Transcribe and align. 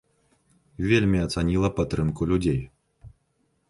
Вельмі 0.89 1.21
ацаніла 1.27 1.73
падтрымку 1.79 2.21
людзей. 2.33 2.61